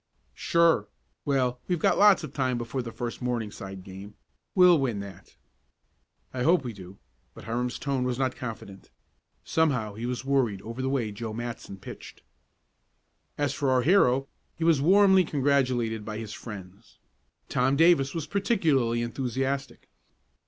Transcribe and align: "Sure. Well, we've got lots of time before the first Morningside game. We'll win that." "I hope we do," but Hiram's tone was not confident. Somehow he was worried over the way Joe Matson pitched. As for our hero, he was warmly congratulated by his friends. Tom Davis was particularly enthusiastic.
"Sure. 0.33 0.87
Well, 1.25 1.59
we've 1.67 1.77
got 1.77 1.95
lots 1.99 2.23
of 2.23 2.33
time 2.33 2.57
before 2.57 2.81
the 2.81 2.91
first 2.91 3.21
Morningside 3.21 3.83
game. 3.83 4.15
We'll 4.55 4.79
win 4.79 4.99
that." 5.01 5.35
"I 6.33 6.41
hope 6.41 6.63
we 6.63 6.73
do," 6.73 6.97
but 7.35 7.43
Hiram's 7.43 7.77
tone 7.77 8.03
was 8.03 8.17
not 8.17 8.35
confident. 8.35 8.89
Somehow 9.43 9.93
he 9.93 10.07
was 10.07 10.25
worried 10.25 10.63
over 10.63 10.81
the 10.81 10.89
way 10.89 11.11
Joe 11.11 11.33
Matson 11.33 11.77
pitched. 11.77 12.23
As 13.37 13.53
for 13.53 13.69
our 13.69 13.83
hero, 13.83 14.27
he 14.55 14.63
was 14.63 14.81
warmly 14.81 15.23
congratulated 15.23 16.03
by 16.03 16.17
his 16.17 16.33
friends. 16.33 16.97
Tom 17.47 17.75
Davis 17.75 18.15
was 18.15 18.25
particularly 18.25 19.03
enthusiastic. 19.03 19.87